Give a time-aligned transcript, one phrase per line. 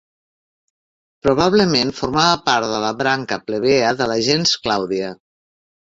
[1.27, 5.17] Probablement formava part de la branca plebea de la gens Clàudia.